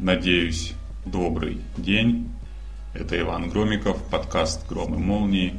[0.00, 0.74] Надеюсь,
[1.04, 2.30] добрый день.
[2.94, 5.54] Это Иван Громиков, подкаст «Гром и молнии»,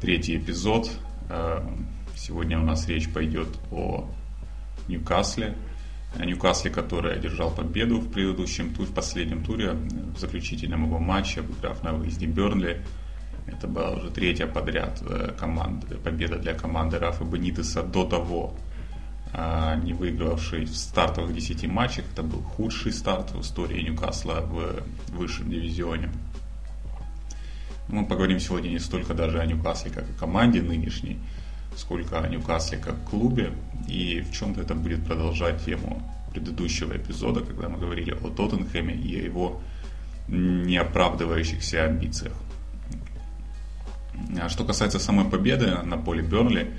[0.00, 0.88] третий эпизод.
[1.28, 1.60] Э,
[2.14, 4.08] сегодня у нас речь пойдет о
[4.86, 5.56] Ньюкасле.
[6.16, 11.40] О Ньюкасле, который одержал победу в предыдущем туре, в последнем туре, в заключительном его матче,
[11.40, 12.80] обыграв на выезде Бернли.
[13.48, 18.54] Это была уже третья подряд э, команда, победа для команды Рафа Бенитеса до того,
[19.32, 22.04] не выигравший в стартовых 10 матчах.
[22.12, 26.10] Это был худший старт в истории Ньюкасла в высшем дивизионе.
[27.88, 31.18] Мы поговорим сегодня не столько даже о Ньюкасле как о команде нынешней,
[31.76, 33.52] сколько о Ньюкасле как клубе.
[33.86, 39.18] И в чем-то это будет продолжать тему предыдущего эпизода, когда мы говорили о Тоттенхэме и
[39.18, 39.60] о его
[40.28, 42.34] неоправдывающихся амбициях.
[44.40, 46.74] А что касается самой победы на поле Бернли,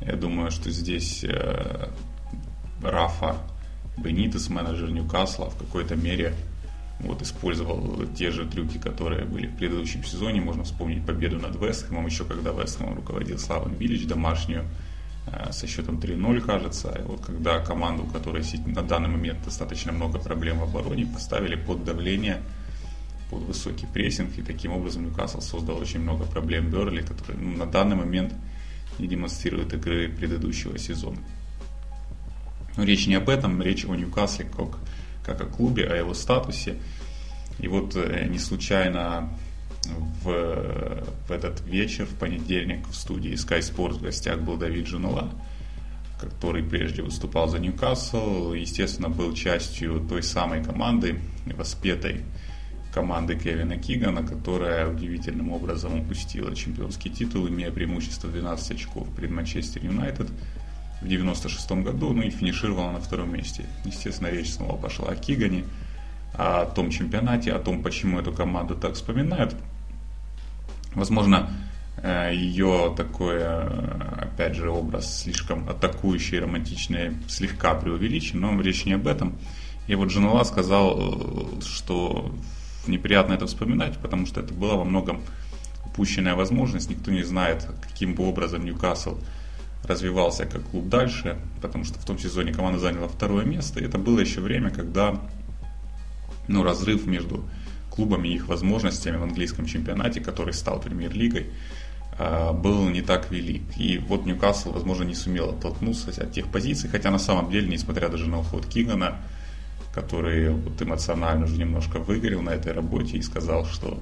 [0.00, 1.88] я думаю, что здесь э,
[2.82, 3.36] Рафа
[3.96, 6.34] Бенитес, менеджер Ньюкасла, в какой-то мере
[7.00, 10.40] вот, использовал те же трюки, которые были в предыдущем сезоне.
[10.40, 14.64] Можно вспомнить победу над Вестхэмом, еще когда Вестхэмом руководил Славан Билич, домашнюю,
[15.26, 16.90] э, со счетом 3-0, кажется.
[16.98, 21.56] И вот когда команду, у которой на данный момент достаточно много проблем в обороне, поставили
[21.56, 22.42] под давление,
[23.30, 27.66] под высокий прессинг, и таким образом Ньюкасл создал очень много проблем Берли, которые ну, на
[27.66, 28.32] данный момент
[28.98, 31.18] не демонстрирует игры предыдущего сезона.
[32.76, 34.78] Но речь не об этом, речь о Ньюкасле как,
[35.24, 36.76] как о клубе, о его статусе.
[37.58, 39.30] И вот э, не случайно
[40.22, 45.30] в, в этот вечер, в понедельник, в студии Sky Sports в гостях был Давид Женула,
[46.20, 52.22] который прежде выступал за Ньюкасл, естественно, был частью той самой команды, воспетой
[52.92, 59.84] команды Кевина Кигана, которая удивительным образом упустила чемпионский титул, имея преимущество 12 очков перед Манчестер
[59.84, 60.28] Юнайтед
[61.00, 63.66] в 96 году, ну и финишировала на втором месте.
[63.84, 65.64] Естественно, речь снова пошла о Кигане,
[66.34, 69.54] о том чемпионате, о том, почему эту команду так вспоминают.
[70.94, 71.50] Возможно,
[72.02, 79.06] э, ее такой, опять же, образ слишком атакующий, романтичный, слегка преувеличен, но речь не об
[79.06, 79.38] этом.
[79.86, 82.32] И вот Джанула сказал, э, что
[82.90, 85.22] неприятно это вспоминать, потому что это была во многом
[85.86, 86.90] упущенная возможность.
[86.90, 89.18] Никто не знает, каким бы образом Ньюкасл
[89.84, 93.80] развивался как клуб дальше, потому что в том сезоне команда заняла второе место.
[93.80, 95.20] И это было еще время, когда
[96.46, 97.44] ну, разрыв между
[97.90, 101.46] клубами и их возможностями в английском чемпионате, который стал премьер-лигой,
[102.18, 103.62] а, был не так велик.
[103.76, 108.08] И вот Ньюкасл, возможно, не сумел оттолкнуться от тех позиций, хотя на самом деле, несмотря
[108.08, 109.18] даже на уход Кигана,
[110.00, 113.98] который вот эмоционально уже немножко выгорел на этой работе и сказал, что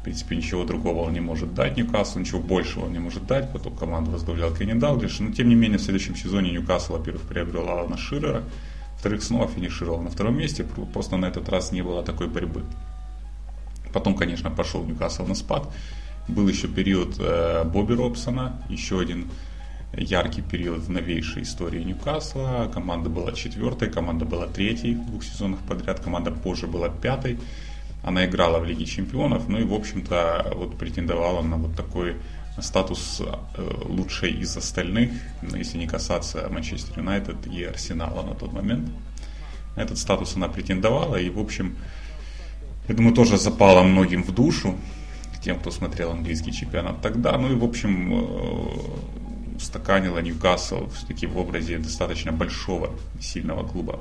[0.00, 3.52] в принципе ничего другого он не может дать Ньюкаслу, ничего большего он не может дать,
[3.52, 7.68] потом команду возглавлял Кенни Далглиш, но тем не менее в следующем сезоне Ньюкасл, во-первых, приобрел
[7.68, 8.42] Алана Ширера,
[8.94, 12.64] во-вторых, снова финишировал на втором месте, просто на этот раз не было такой борьбы.
[13.92, 15.72] Потом, конечно, пошел Ньюкасл на спад,
[16.26, 19.30] был еще период э, Бобби Робсона, еще один
[19.96, 22.70] яркий период в новейшей истории Ньюкасла.
[22.72, 27.38] Команда была четвертой, команда была третьей в двух сезонах подряд, команда позже была пятой.
[28.02, 32.16] Она играла в Лиге Чемпионов, ну и, в общем-то, вот претендовала на вот такой
[32.60, 38.52] статус э, лучшей из остальных, ну, если не касаться Манчестер Юнайтед и Арсенала на тот
[38.52, 38.90] момент.
[39.76, 41.76] Этот статус она претендовала, и, в общем,
[42.88, 44.76] я думаю, тоже запала многим в душу,
[45.42, 47.36] тем, кто смотрел английский чемпионат тогда.
[47.36, 49.21] Ну и, в общем, э,
[49.62, 52.90] устаканила Ньюкасл все-таки в образе достаточно большого,
[53.20, 54.00] сильного клуба.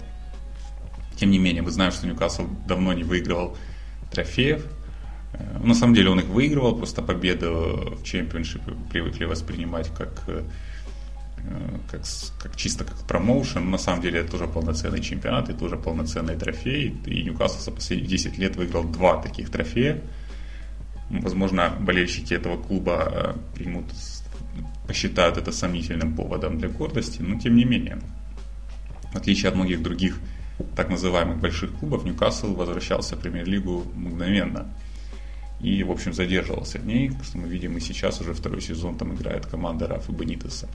[1.16, 3.55] Тем не менее, мы знаем, что Ньюкасл давно не выигрывал
[4.11, 4.66] трофеев.
[5.33, 10.44] Э, на самом деле он их выигрывал, просто победу в чемпионшипе привыкли воспринимать как, э,
[11.91, 12.01] как,
[12.41, 13.69] как чисто как промоушен.
[13.69, 16.95] На самом деле это тоже полноценный чемпионат и тоже полноценный трофей.
[17.05, 20.01] И Ньюкасл за последние 10 лет выиграл два таких трофея.
[21.09, 23.85] Возможно, болельщики этого клуба э, примут
[24.91, 27.97] посчитают это сомнительным поводом для гордости, но тем не менее,
[29.13, 30.19] в отличие от многих других
[30.75, 34.68] так называемых больших клубов, Ньюкасл возвращался в премьер-лигу мгновенно
[35.62, 39.15] и, в общем, задерживался в ней, что мы видим и сейчас уже второй сезон там
[39.15, 40.68] играет команда Рафа Бенитеса.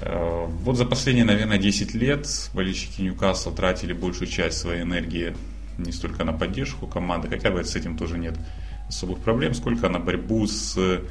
[0.00, 5.34] Э, вот за последние, наверное, 10 лет болельщики Ньюкасла тратили большую часть своей энергии
[5.76, 8.38] не столько на поддержку команды, хотя бы с этим тоже нет
[8.86, 11.02] особых проблем, сколько на борьбу с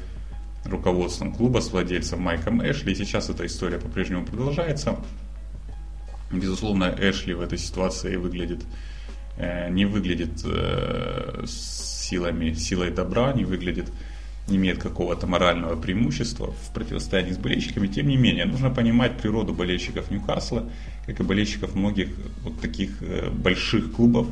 [0.64, 2.92] руководством клуба, с владельцем Майком Эшли.
[2.92, 4.96] И сейчас эта история по-прежнему продолжается.
[6.30, 8.64] Безусловно, Эшли в этой ситуации выглядит,
[9.36, 13.90] э, не выглядит э, силами, силой добра, не выглядит
[14.48, 17.86] не имеет какого-то морального преимущества в противостоянии с болельщиками.
[17.86, 20.68] Тем не менее, нужно понимать природу болельщиков Ньюкасла,
[21.06, 22.08] как и болельщиков многих
[22.42, 24.26] вот таких э, больших клубов.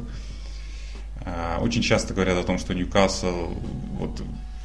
[1.25, 3.55] А, очень часто говорят о том, что Ньюкасл
[3.99, 4.23] вот,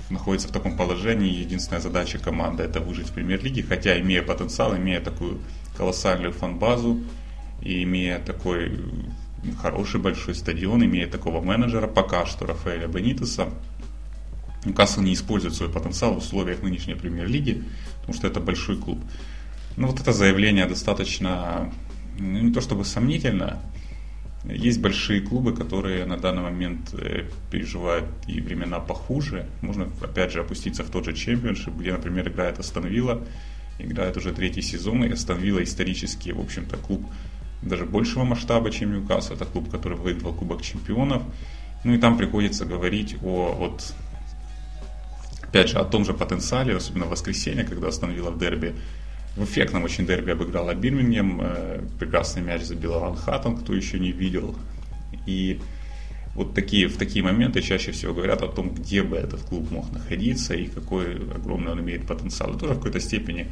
[0.10, 5.02] находится в таком положении, единственная задача команды это выжить в премьер-лиге, хотя имея потенциал, имея
[5.02, 5.40] такую
[5.78, 7.02] колоссальную фан-базу
[7.62, 8.72] и имея такой
[9.62, 13.50] хороший большой стадион, имея такого менеджера пока что Рафаэля Бенитеса,
[14.66, 17.64] Ньюкасл не использует свой потенциал в условиях нынешней премьер-лиги,
[18.00, 19.00] потому что это большой клуб.
[19.78, 21.72] Но вот это заявление достаточно,
[22.18, 23.62] ну, не то чтобы сомнительно,
[24.50, 29.48] есть большие клубы, которые на данный момент э, переживают и времена похуже.
[29.62, 33.24] Можно, опять же, опуститься в тот же чемпионшип, где, например, играет Астон Вилла,
[33.80, 37.06] играет уже третий сезон, и Астон Вилла исторически, в общем-то, клуб
[37.62, 39.34] даже большего масштаба, чем Ньюкасл.
[39.34, 41.24] Это клуб, который выиграл Кубок Чемпионов.
[41.84, 43.94] Ну и там приходится говорить о вот
[45.42, 48.76] опять же, о том же потенциале, особенно в воскресенье, когда остановила в дерби,
[49.36, 54.12] в эффектном очень дерби обыграла Бирмингем, э, прекрасный мяч забила Ван Хаттен, кто еще не
[54.12, 54.56] видел.
[55.26, 55.60] И
[56.36, 59.92] вот такие, в такие моменты чаще всего говорят о том, где бы этот клуб мог
[59.92, 62.52] находиться и какой огромный он имеет потенциал.
[62.52, 63.48] Это тоже в какой-то степени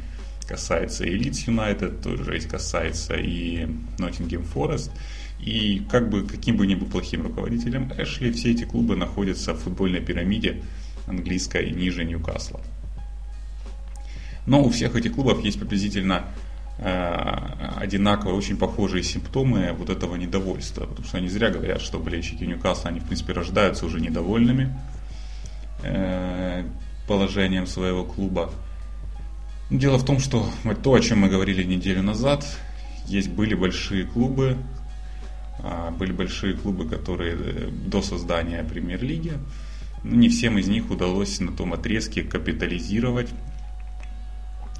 [0.46, 3.66] касается и Leeds United, тоже касается и
[3.98, 4.90] Nottingham Forest.
[5.40, 9.60] И как бы каким бы ни был плохим руководителем Эшли, все эти клубы находятся в
[9.60, 10.62] футбольной пирамиде,
[11.06, 12.60] английской ниже Ньюкасла.
[14.46, 16.24] Но у всех этих клубов есть приблизительно
[16.78, 20.86] э, одинаковые, очень похожие симптомы вот этого недовольства.
[20.86, 24.76] Потому что они зря говорят, что болельщики Ньюкасла, они в принципе рождаются уже недовольными
[25.82, 26.64] э,
[27.06, 28.50] положением своего клуба.
[29.70, 30.46] Дело в том, что
[30.82, 32.46] то, о чем мы говорили неделю назад,
[33.06, 34.58] есть были большие клубы,
[35.58, 39.32] а, были большие клубы, которые э, до создания премьер-лиги,
[40.02, 43.30] не всем из них удалось на том отрезке капитализировать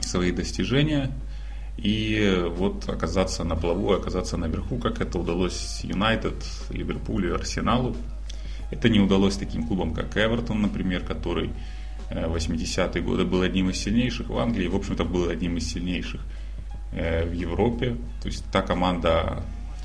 [0.00, 1.10] свои достижения
[1.76, 6.34] и вот оказаться на плаву, оказаться наверху, как это удалось Юнайтед,
[6.70, 7.96] Ливерпулю Арсеналу.
[8.70, 11.50] Это не удалось таким клубам, как Эвертон, например, который
[12.10, 15.70] э, в 80-е годы был одним из сильнейших в Англии, в общем-то был одним из
[15.70, 16.20] сильнейших
[16.92, 17.96] э, в Европе.
[18.22, 19.42] То есть та команда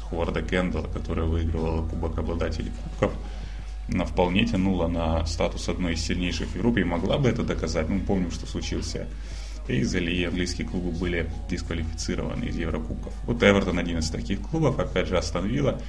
[0.09, 3.13] Ховарда Кендалла, которая выигрывала Кубок обладателей кубков,
[3.91, 7.89] она вполне тянула на статус одной из сильнейших в Европе и могла бы это доказать.
[7.89, 9.07] Мы помним, что случился
[9.69, 13.13] Эйзель и английские клубы были дисквалифицированы из Еврокубков.
[13.25, 15.79] Вот Эвертон один из таких клубов, опять же Астон Вилла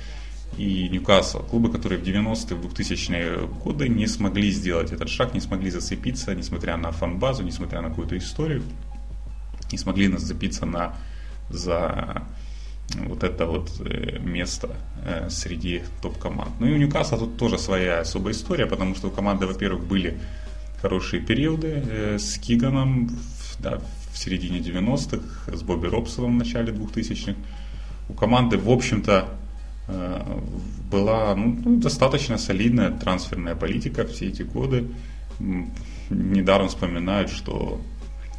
[0.56, 1.42] и Ньюкасл.
[1.44, 6.34] Клубы, которые в 90-е, в 2000-е годы не смогли сделать этот шаг, не смогли зацепиться,
[6.34, 8.62] несмотря на фан-базу, несмотря на какую-то историю,
[9.72, 10.96] не смогли зацепиться на,
[11.48, 12.26] за
[13.06, 14.70] вот это вот э, место
[15.04, 16.50] э, среди топ-команд.
[16.58, 20.18] Ну и у Ньюкасла тут тоже своя особая история, потому что у команды, во-первых, были
[20.82, 23.10] хорошие периоды э, с Киганом
[23.62, 23.80] да,
[24.12, 27.38] в середине 90-х, с Бобби Робсоном в начале 2000-х.
[28.08, 29.28] У команды, в общем-то,
[30.90, 34.88] была ну, ну, достаточно солидная трансферная политика все эти годы.
[36.10, 37.80] Недаром вспоминают, что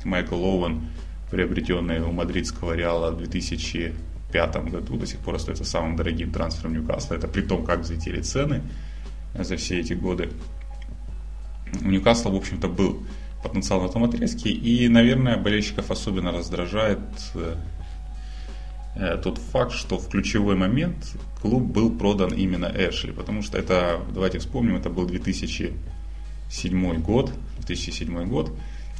[0.03, 0.87] Майкл Оуэн,
[1.29, 3.93] приобретенный у мадридского Реала в 2000
[4.31, 7.15] 2005 году до сих пор остается самым дорогим трансфером Ньюкасла.
[7.15, 8.61] Это при том, как взлетели цены
[9.35, 10.29] за все эти годы.
[11.81, 13.03] У Ньюкасла, в общем-то, был
[13.41, 14.49] потенциал на том отрезке.
[14.49, 16.99] И, наверное, болельщиков особенно раздражает
[17.35, 17.55] э,
[18.95, 23.11] э, тот факт, что в ключевой момент клуб был продан именно Эшли.
[23.11, 28.51] Потому что это, давайте вспомним, это был 2007 год, 2007 год,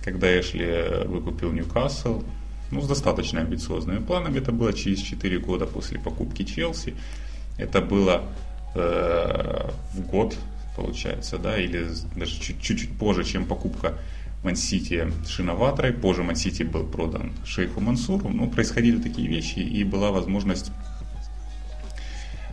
[0.03, 2.23] когда Эшли выкупил Ньюкасл,
[2.71, 4.39] ну, с достаточно амбициозными планами.
[4.39, 6.95] Это было через 4 года после покупки Челси.
[7.57, 8.23] Это было
[8.75, 10.35] э, в год,
[10.75, 13.97] получается, да, или даже чуть-чуть позже, чем покупка
[14.43, 15.93] Мансити Шиноватрой.
[15.93, 18.29] Позже Мансити был продан шейху Мансуру.
[18.29, 20.71] Ну, происходили такие вещи, и была возможность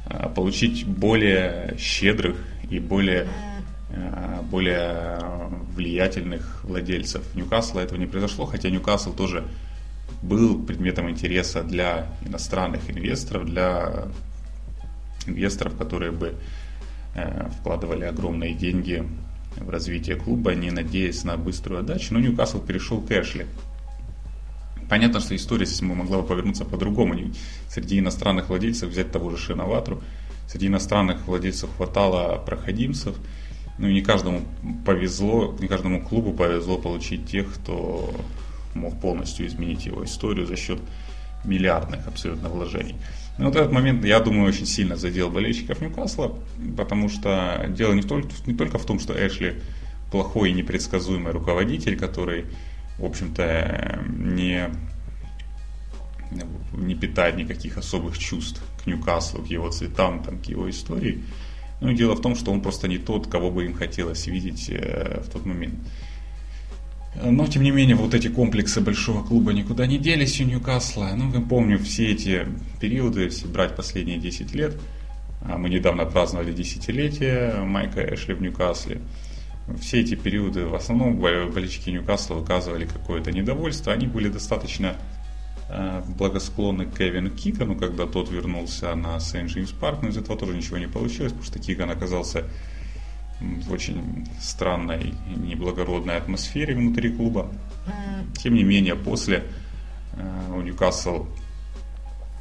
[0.07, 2.37] э, получить более щедрых
[2.71, 3.26] и более
[3.90, 5.18] э, более
[5.75, 7.23] влиятельных владельцев.
[7.35, 9.45] Ньюкасла этого не произошло, хотя Ньюкасл тоже
[10.23, 14.09] был предметом интереса для иностранных инвесторов, для
[15.26, 16.35] инвесторов, которые бы
[17.14, 19.07] э, вкладывали огромные деньги
[19.61, 23.47] в развитие клуба, не надеясь на быструю отдачу, но Ньюкасл перешел к Эшли.
[24.88, 27.15] Понятно, что история здесь могла бы повернуться по-другому.
[27.69, 30.03] Среди иностранных владельцев взять того же Шиноватру,
[30.49, 33.15] среди иностранных владельцев хватало проходимцев,
[33.79, 34.43] ну не каждому
[34.87, 38.12] повезло, не каждому клубу повезло получить тех, кто
[38.75, 40.81] мог полностью изменить его историю за счет
[41.45, 42.97] миллиардных абсолютно вложений.
[43.38, 46.37] Но вот этот момент, я думаю, очень сильно задел болельщиков Ньюкасла,
[46.76, 49.61] потому что дело не только, не только в том, что Эшли
[50.11, 52.47] плохой и непредсказуемый руководитель, который,
[52.99, 54.71] в общем-то, не,
[56.73, 61.23] не питает никаких особых чувств к Ньюкаслу, к его цветам, там, к его истории.
[61.80, 64.68] Ну и дело в том, что он просто не тот, кого бы им хотелось видеть
[64.68, 65.75] э, в тот момент.
[67.15, 71.11] Но, тем не менее, вот эти комплексы большого клуба никуда не делись у Ньюкасла.
[71.17, 72.47] Ну, я помню все эти
[72.81, 74.77] периоды, если брать последние 10 лет.
[75.41, 79.00] А мы недавно праздновали десятилетие Майка Эшли в Ньюкасле.
[79.81, 83.93] Все эти периоды, в основном, болельщики Ньюкасла выказывали какое-то недовольство.
[83.93, 84.97] Они были достаточно
[85.69, 90.57] э, благосклонны к Кевину Кикану, когда тот вернулся на Сент-Джеймс Парк, но из этого тоже
[90.57, 92.45] ничего не получилось, потому что Кикан оказался
[93.40, 97.50] в очень странной и неблагородной атмосфере внутри клуба.
[98.37, 99.45] Тем не менее, после
[100.14, 101.26] э, у Ньюкасл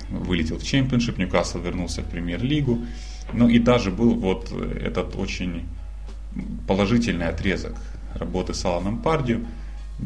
[0.10, 2.86] вылетел в чемпионшип, Ньюкасл вернулся в премьер-лигу.
[3.34, 5.68] Ну и даже был вот этот очень
[6.68, 7.76] положительный отрезок
[8.14, 9.46] работы с Аланом Пардью.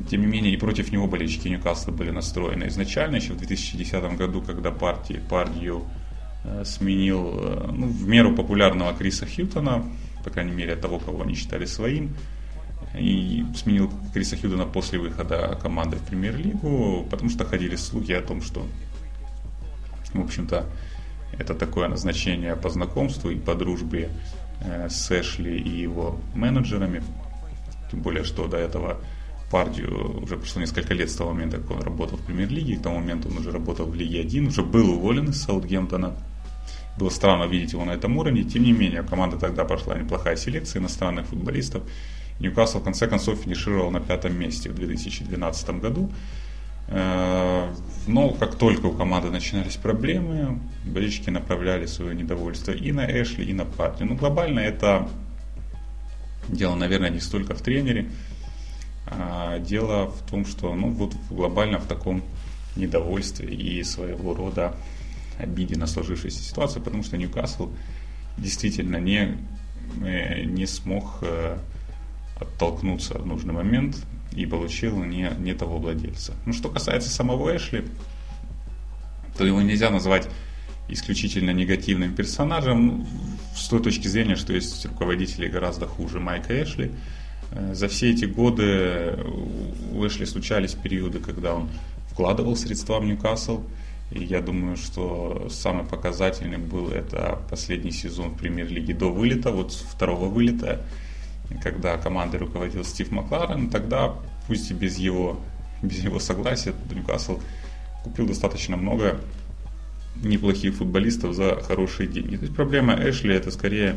[0.09, 4.41] Тем не менее, и против него болельщики Ньюкасла были настроены изначально, еще в 2010 году,
[4.41, 5.83] когда партии Пардью
[6.45, 9.83] э, сменил э, ну, в меру популярного Криса Хьютона,
[10.23, 12.15] по крайней мере, того, кого они считали своим.
[12.97, 18.41] И сменил Криса Хьюдена после выхода команды в премьер-лигу, потому что ходили слухи о том,
[18.41, 18.65] что,
[20.13, 20.65] в общем-то,
[21.37, 24.09] это такое назначение по знакомству и по дружбе
[24.61, 27.01] э, с Эшли и его менеджерами.
[27.89, 28.97] Тем более, что до этого
[29.51, 32.77] Пардию уже прошло несколько лет с того момента, как он работал в премьер-лиге.
[32.77, 36.15] К тому моменту он уже работал в Лиге 1, уже был уволен из Саутгемптона.
[37.01, 38.43] Было странно видеть его на этом уровне.
[38.43, 41.81] Тем не менее, команда тогда прошла неплохая селекция иностранных футболистов.
[42.39, 46.11] Ньюкасл в конце концов финишировал на пятом месте в 2012 году.
[46.89, 47.73] Э,
[48.05, 53.53] но как только у команды начинались проблемы, болельщики направляли свое недовольство и на Эшли, и
[53.53, 54.07] на партию.
[54.07, 55.09] Но глобально это
[56.49, 58.11] дело, наверное, не столько в тренере,
[59.07, 62.21] а дело в том, что ну, вот глобально в таком
[62.75, 64.75] недовольстве и своего рода
[65.41, 67.69] обиде на сложившуюся ситуацию, потому что Ньюкасл
[68.37, 69.37] действительно не,
[70.03, 71.57] э, не смог э,
[72.39, 73.97] оттолкнуться в нужный момент
[74.33, 76.33] и получил не, не того владельца.
[76.45, 77.85] Ну, что касается самого Эшли,
[79.37, 80.27] то его нельзя назвать
[80.87, 83.07] исключительно негативным персонажем ну,
[83.55, 86.91] с той точки зрения, что есть руководители гораздо хуже Майка Эшли.
[87.51, 89.17] Э, за все эти годы
[89.91, 91.69] у Эшли случались периоды, когда он
[92.11, 93.61] вкладывал средства в Ньюкасл,
[94.11, 99.71] и я думаю, что самый показательный был это последний сезон в премьер-лиге до вылета, вот
[99.71, 100.81] второго вылета,
[101.63, 104.15] когда командой руководил Стив Макларен, тогда,
[104.47, 105.39] пусть и без его,
[105.81, 107.39] без его согласия, Ньюкасл
[108.03, 109.19] купил достаточно много
[110.15, 112.35] неплохих футболистов за хорошие деньги.
[112.35, 113.95] То есть проблема Эшли это скорее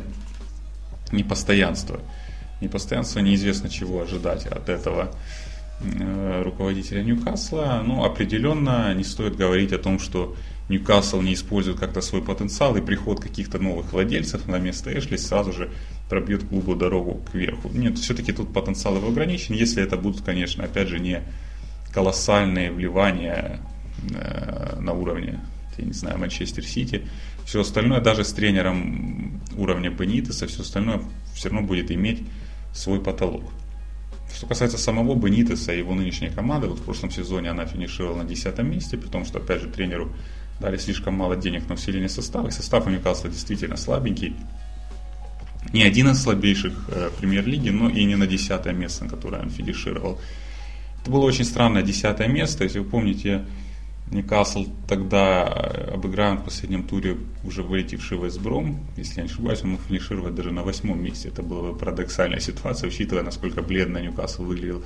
[1.11, 1.99] непостоянство.
[2.61, 5.11] Непостоянство неизвестно чего ожидать от этого
[6.43, 10.35] руководителя Ньюкасла, ну, определенно не стоит говорить о том, что
[10.69, 15.51] Ньюкасл не использует как-то свой потенциал, и приход каких-то новых владельцев на место Эшли сразу
[15.51, 15.69] же
[16.09, 17.69] пробьет клубу дорогу кверху.
[17.73, 21.21] Нет, все-таки тут потенциал его ограничен, если это будут, конечно, опять же, не
[21.93, 23.59] колоссальные вливания
[24.13, 25.39] э, на уровне,
[25.77, 27.07] я не знаю, Манчестер Сити.
[27.45, 31.01] Все остальное, даже с тренером уровня Бенитеса, все остальное
[31.33, 32.23] все равно будет иметь
[32.73, 33.43] свой потолок.
[34.33, 38.25] Что касается самого Бенитеса и его нынешней команды, вот в прошлом сезоне она финишировала на
[38.25, 40.11] 10 месте, при том, что, опять же, тренеру
[40.59, 44.35] дали слишком мало денег на усиление состава, и состав у Ньюкасла действительно слабенький.
[45.73, 49.49] Не один из слабейших э, премьер-лиги, но и не на 10 место, на которое он
[49.49, 50.19] финишировал.
[51.01, 53.45] Это было очень странное 10 место, если вы помните,
[54.11, 58.85] Ньюкасл тогда э, обыграем в последнем туре уже вылетевший Вестбром.
[58.97, 61.29] Если я не ошибаюсь, он мог финишировать даже на восьмом месте.
[61.29, 64.83] Это была бы парадоксальная ситуация, учитывая, насколько бледно Ньюкасл выглядел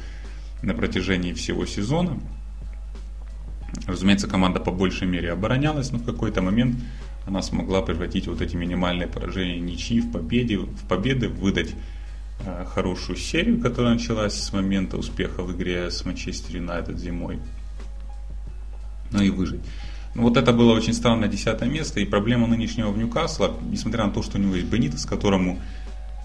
[0.61, 2.17] на протяжении всего сезона.
[3.87, 6.77] Разумеется, команда по большей мере оборонялась, но в какой-то момент
[7.25, 11.75] она смогла превратить вот эти минимальные поражения ничьи в, победе, в победы, выдать
[12.45, 17.39] э, хорошую серию, которая началась с момента успеха в игре с Манчестер Юнайтед зимой
[19.11, 19.61] но и выжить.
[20.15, 24.11] Ну, вот это было очень странное десятое место, и проблема нынешнего в Ньюкасла, несмотря на
[24.11, 25.59] то, что у него есть Бенитес, которому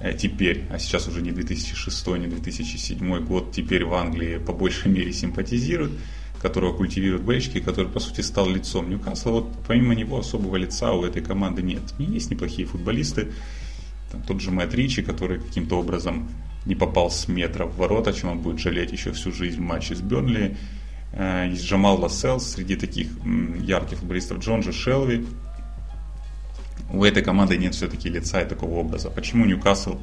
[0.01, 4.91] э, теперь, а сейчас уже не 2006, не 2007 год, теперь в Англии по большей
[4.91, 5.93] мере симпатизируют,
[6.41, 9.31] которого культивируют болельщики, который, по сути, стал лицом Ньюкасла.
[9.31, 11.83] Вот помимо него особого лица у этой команды нет.
[11.99, 13.33] И есть неплохие футболисты.
[14.13, 16.29] Там, тот же Мэтт Ричи, который каким-то образом
[16.67, 19.95] не попал с метра в ворота, чем он будет жалеть еще всю жизнь в матче
[19.95, 20.57] с Бернли.
[21.17, 23.09] Есть Джамал Лассел среди таких
[23.61, 24.39] ярких футболистов.
[24.39, 25.27] Джон же Шелви.
[26.91, 29.11] У этой команды нет все-таки лица и такого образа.
[29.11, 29.97] Почему Ньюкасл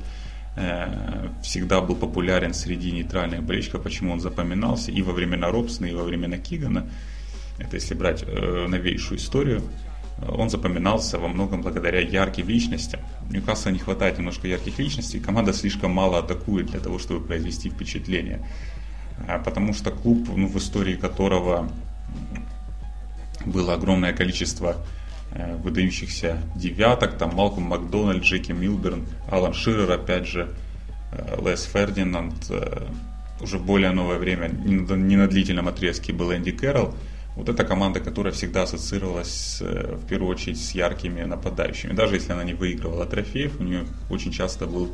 [0.56, 5.94] э, всегда был популярен среди нейтральных болельщиков, почему он запоминался и во времена Робсона, и
[5.94, 6.90] во времена Кигана.
[7.60, 9.62] Это если брать э, новейшую историю,
[10.28, 13.00] он запоминался во многом благодаря ярким личностям.
[13.30, 18.46] Ньюкасла не хватает немножко ярких личностей, команда слишком мало атакует для того, чтобы произвести впечатление.
[19.28, 21.70] А, потому что клуб, ну, в истории которого
[23.46, 24.78] было огромное количество
[25.32, 30.54] э, выдающихся девяток, там Малком Макдональд, Джеки Милберн, Алан Ширер, опять же,
[31.12, 32.88] э, Лес Фердинанд, э,
[33.40, 36.94] уже более новое время, не на длительном отрезке был Энди Кэрролл,
[37.36, 41.94] вот эта команда, которая всегда ассоциировалась в первую очередь с яркими нападающими.
[41.94, 44.92] Даже если она не выигрывала трофеев, у нее очень часто был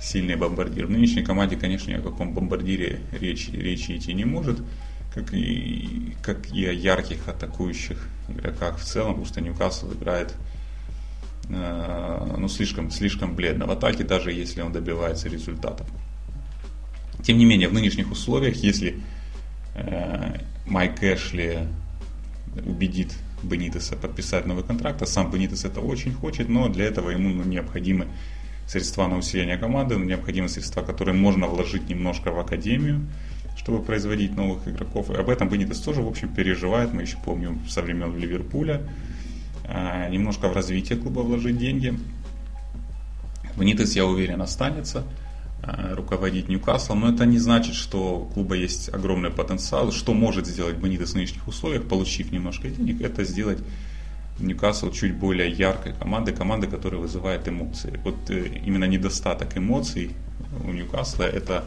[0.00, 0.86] сильный бомбардир.
[0.86, 4.60] В нынешней команде, конечно, ни о каком бомбардире речи, речи идти не может,
[5.14, 10.34] как и, как и о ярких атакующих игроках в целом, потому что Ньюкасл играет
[11.48, 15.86] э, ну, слишком, слишком бледно в атаке, даже если он добивается результатов.
[17.22, 19.02] Тем не менее, в нынешних условиях, если
[19.74, 21.58] э, Майк Эшли
[22.64, 27.30] убедит Бенитеса подписать новый контракт, а сам Бенитес это очень хочет, но для этого ему
[27.30, 28.06] ну, необходимы
[28.70, 33.04] средства на усиление команды, необходимы средства, которые можно вложить немножко в академию,
[33.56, 35.10] чтобы производить новых игроков.
[35.10, 36.94] И об этом Бенитес тоже, в общем, переживает.
[36.94, 38.82] Мы еще помним со времен Ливерпуля.
[39.64, 41.98] А, немножко в развитие клуба вложить деньги.
[43.56, 45.02] Бенитес, я уверен, останется
[45.64, 49.90] а, руководить Ньюкаслом, но это не значит, что у клуба есть огромный потенциал.
[49.90, 53.58] Что может сделать Бенитес в нынешних условиях, получив немножко денег, это сделать
[54.44, 58.00] Ньюкасл чуть более яркой командой, командой, которая вызывает эмоции.
[58.04, 60.12] Вот э, именно недостаток эмоций
[60.64, 61.64] у Ньюкасла это,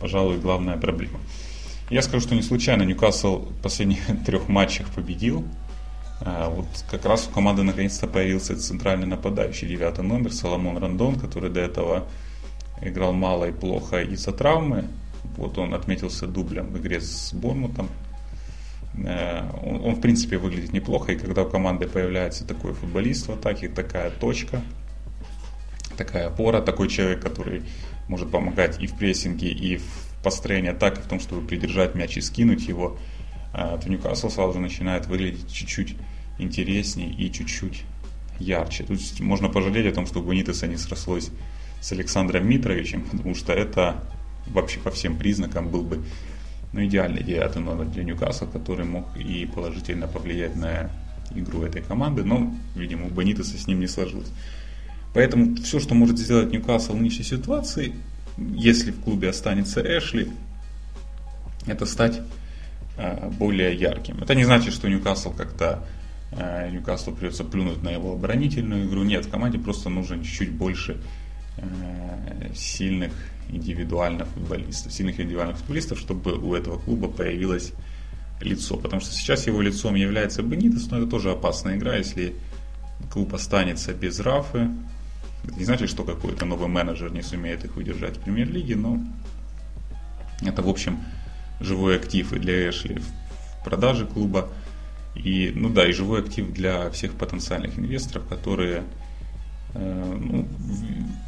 [0.00, 1.18] пожалуй, главная проблема.
[1.90, 5.44] Я скажу, что не случайно Ньюкасл в последних трех матчах победил.
[6.20, 11.50] А, вот как раз у команды наконец-то появился центральный нападающий, девятый номер, Соломон Рандон, который
[11.50, 12.06] до этого
[12.80, 14.84] играл мало и плохо из-за травмы.
[15.36, 17.88] Вот он отметился дублем в игре с Бормутом.
[18.96, 23.32] Э, он, он, в принципе, выглядит неплохо, и когда у команды появляется такой футболист в
[23.32, 24.62] атаке, такая точка,
[25.96, 27.62] такая опора, такой человек, который
[28.08, 32.20] может помогать и в прессинге, и в построении атаки, в том, чтобы придержать мяч и
[32.20, 32.96] скинуть его,
[33.52, 35.96] э, то Ньюкасл сразу же начинает выглядеть чуть-чуть
[36.38, 37.84] интереснее и чуть-чуть
[38.38, 38.84] ярче.
[38.84, 41.30] Тут можно пожалеть о том, что у не срослось
[41.80, 44.02] с Александром Митровичем, потому что это
[44.46, 46.04] вообще по всем признакам был бы
[46.74, 50.90] ну, идеальный девятый номер для Ньюкасла, который мог и положительно повлиять на
[51.32, 54.30] игру этой команды, но, видимо, у Бонитеса с ним не сложилось.
[55.14, 57.94] Поэтому все, что может сделать Ньюкасл в нынешней ситуации,
[58.36, 60.28] если в клубе останется Эшли,
[61.66, 62.20] это стать
[62.96, 64.18] э, более ярким.
[64.20, 65.84] Это не значит, что Ньюкасл как-то
[66.32, 69.04] э, Ньюкаслу придется плюнуть на его оборонительную игру.
[69.04, 71.00] Нет, команде просто нужен чуть-чуть больше
[72.54, 73.12] сильных
[73.48, 77.72] индивидуальных футболистов, сильных индивидуальных футболистов, чтобы у этого клуба появилось
[78.40, 78.76] лицо.
[78.76, 82.34] Потому что сейчас его лицом является Бенитес, но это тоже опасная игра, если
[83.10, 84.70] клуб останется без Рафы.
[85.44, 88.98] Это не значит, что какой-то новый менеджер не сумеет их удержать в премьер-лиге, но
[90.42, 91.00] это, в общем,
[91.60, 94.48] живой актив и для Эшли в продаже клуба.
[95.14, 98.82] И, ну да, и живой актив для всех потенциальных инвесторов, которые
[99.74, 100.46] ну,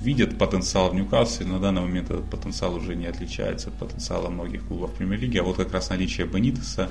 [0.01, 1.47] видят потенциал в Ньюкасле.
[1.47, 5.39] На данный момент этот потенциал уже не отличается от потенциала многих клубов премьер-лиги.
[5.39, 6.89] А вот как раз наличие Бенитеса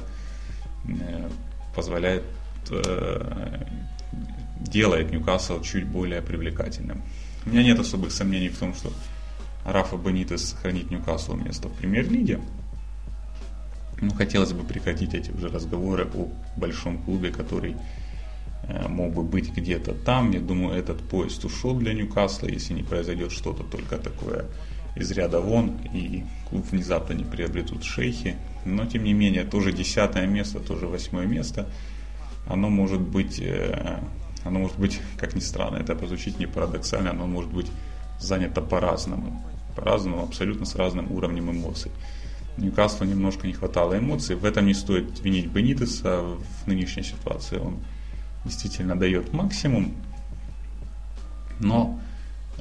[0.87, 1.29] э,
[1.75, 2.23] позволяет
[2.69, 3.65] э,
[4.59, 7.01] делает Ньюкасл чуть более привлекательным.
[7.45, 8.91] У меня нет особых сомнений в том, что
[9.63, 12.41] Рафа Бенитес сохранит Ньюкаслу место в премьер-лиге.
[14.01, 18.04] Ну, хотелось бы прекратить эти уже разговоры о большом клубе, который Э,
[18.87, 20.31] мог бы быть где-то там.
[20.31, 24.45] Я думаю, этот поезд ушел для Ньюкасла, если не произойдет что-то только такое
[24.95, 28.35] из ряда вон, и клуб внезапно не приобретут шейхи.
[28.65, 31.69] Но, тем не менее, тоже десятое место, тоже восьмое место,
[32.47, 33.99] оно может быть, э,
[34.43, 37.67] оно может быть, как ни странно, это прозвучит не парадоксально, оно может быть
[38.19, 39.43] занято по-разному.
[39.75, 41.91] По-разному, абсолютно с разным уровнем эмоций.
[42.57, 44.37] Ньюкаслу немножко не хватало эмоций.
[44.37, 47.57] В этом не стоит винить Бенитеса в нынешней ситуации.
[47.57, 47.79] Он
[48.45, 49.93] действительно дает максимум,
[51.59, 51.99] но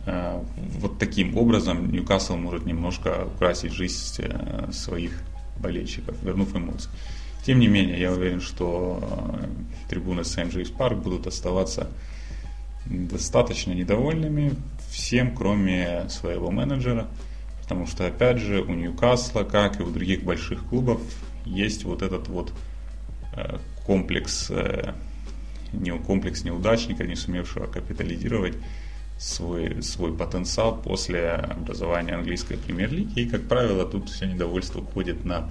[0.07, 0.43] э,
[0.81, 5.23] вот таким образом Ньюкасл может немножко украсить жизнь э, своих
[5.59, 6.91] болельщиков, вернув эмоции.
[7.45, 9.47] Тем не менее, я уверен, что э,
[9.91, 11.89] трибуны Сент-Джеймс Парк будут оставаться
[12.87, 14.55] достаточно недовольными
[14.91, 17.07] всем, кроме своего менеджера,
[17.63, 21.01] потому что, опять же, у Ньюкасла, как и у других больших клубов,
[21.45, 22.53] есть вот этот вот
[23.37, 24.51] э, комплекс
[25.75, 28.57] э, комплекс неудачника, не сумевшего капитализировать
[29.19, 33.21] свой, свой потенциал после образования английской премьер-лиги.
[33.21, 35.51] И, как правило, тут все недовольство уходит на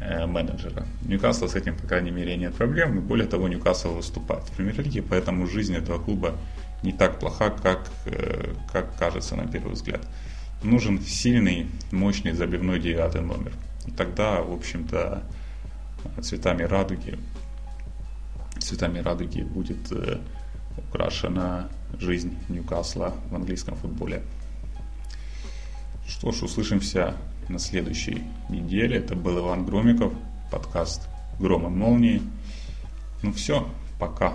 [0.00, 0.86] э, менеджера.
[1.02, 2.98] Ньюкасла с этим, по крайней мере, нет проблем.
[2.98, 6.34] И более того, Ньюкасл выступает в премьер-лиге, поэтому жизнь этого клуба
[6.82, 10.06] не так плоха, как, э, как кажется на первый взгляд.
[10.62, 13.52] Нужен сильный, мощный забивной девятый номер.
[13.86, 15.24] И тогда, в общем-то,
[16.20, 17.18] цветами радуги,
[18.62, 20.18] цветами радуги будет э,
[20.76, 24.22] украшена жизнь Ньюкасла в английском футболе.
[26.06, 27.16] Что ж, услышимся
[27.48, 28.96] на следующей неделе.
[28.98, 30.12] Это был Иван Громиков,
[30.50, 32.22] подкаст «Гром и молнии».
[33.22, 34.34] Ну все, пока.